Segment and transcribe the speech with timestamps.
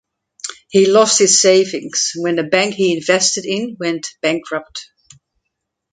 [0.69, 4.89] He lost his savings when the bank he invested in went bankrupt.